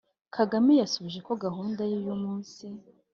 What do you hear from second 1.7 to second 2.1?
ye